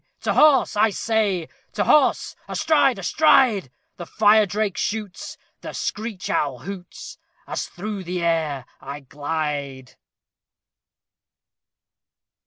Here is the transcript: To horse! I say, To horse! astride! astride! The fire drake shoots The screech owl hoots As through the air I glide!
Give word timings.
To 0.21 0.33
horse! 0.33 0.75
I 0.75 0.89
say, 0.89 1.47
To 1.73 1.83
horse! 1.83 2.35
astride! 2.47 2.97
astride! 2.97 3.69
The 3.97 4.07
fire 4.07 4.47
drake 4.47 4.75
shoots 4.75 5.37
The 5.61 5.73
screech 5.73 6.27
owl 6.27 6.57
hoots 6.57 7.19
As 7.45 7.67
through 7.67 8.05
the 8.05 8.23
air 8.23 8.65
I 8.79 9.01
glide! 9.01 9.97